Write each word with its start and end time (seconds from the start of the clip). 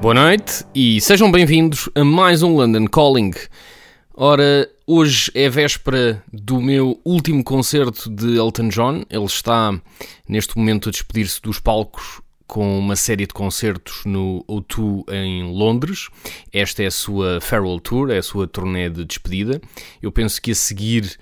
Boa 0.00 0.12
noite 0.14 0.64
e 0.74 1.00
sejam 1.00 1.32
bem-vindos 1.32 1.88
a 1.94 2.04
mais 2.04 2.42
um 2.42 2.54
London 2.54 2.86
Calling. 2.86 3.32
Ora, 4.14 4.68
hoje 4.86 5.30
é 5.34 5.48
véspera 5.48 6.22
do 6.32 6.60
meu 6.60 7.00
último 7.04 7.42
concerto 7.42 8.10
de 8.10 8.36
Elton 8.36 8.68
John. 8.68 9.04
Ele 9.08 9.24
está 9.24 9.78
neste 10.28 10.56
momento 10.56 10.88
a 10.88 10.92
despedir-se 10.92 11.40
dos 11.40 11.58
palcos 11.58 12.20
com 12.46 12.78
uma 12.78 12.94
série 12.94 13.26
de 13.26 13.34
concertos 13.34 14.04
no 14.04 14.44
O2 14.48 15.04
em 15.12 15.44
Londres. 15.44 16.08
Esta 16.52 16.82
é 16.82 16.86
a 16.86 16.90
sua 16.90 17.40
farewell 17.40 17.80
tour, 17.80 18.10
é 18.10 18.18
a 18.18 18.22
sua 18.22 18.46
turnê 18.46 18.88
de 18.88 19.04
despedida. 19.04 19.60
Eu 20.00 20.12
penso 20.12 20.40
que 20.40 20.52
a 20.52 20.54
seguir 20.54 21.18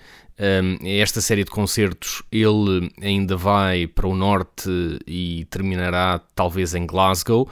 esta 0.84 1.20
série 1.20 1.44
de 1.44 1.50
concertos 1.50 2.22
ele 2.32 2.90
ainda 3.00 3.36
vai 3.36 3.86
para 3.86 4.08
o 4.08 4.16
norte 4.16 4.68
e 5.06 5.46
terminará 5.48 6.20
talvez 6.34 6.74
em 6.74 6.86
Glasgow, 6.86 7.48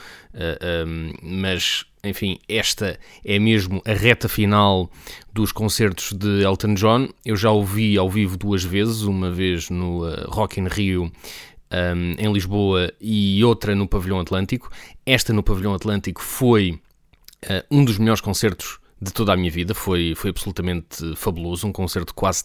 um, 0.86 1.12
mas 1.22 1.86
enfim, 2.05 2.39
esta 2.48 2.98
é 3.24 3.39
mesmo 3.39 3.80
a 3.86 3.92
reta 3.92 4.28
final 4.28 4.91
dos 5.33 5.52
concertos 5.52 6.12
de 6.12 6.42
Elton 6.42 6.74
John. 6.74 7.08
Eu 7.24 7.36
já 7.36 7.52
o 7.52 7.64
vi 7.64 7.97
ao 7.97 8.11
vivo 8.11 8.36
duas 8.36 8.64
vezes, 8.64 9.02
uma 9.02 9.30
vez 9.30 9.70
no 9.70 10.05
uh, 10.05 10.28
Rock 10.28 10.58
in 10.58 10.67
Rio 10.67 11.12
em 12.19 12.30
Lisboa 12.30 12.92
e 13.00 13.42
outra 13.42 13.74
no 13.74 13.89
Pavilhão 13.89 14.20
Atlântico. 14.20 14.70
Esta 15.06 15.33
no 15.33 15.42
Pavilhão 15.42 15.72
Atlântico 15.72 16.20
foi 16.20 16.72
uh, 17.44 17.64
um 17.70 17.84
dos 17.84 17.98
melhores 17.98 18.20
concertos 18.20 18.78
de 19.00 19.12
toda 19.12 19.33
a 19.33 19.36
minha 19.36 19.50
vida, 19.50 19.74
foi, 19.74 20.14
foi 20.14 20.30
absolutamente 20.30 21.17
fabuloso, 21.17 21.67
um 21.67 21.72
concerto 21.72 22.14
quase 22.14 22.41